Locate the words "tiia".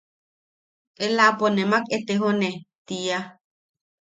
2.87-3.19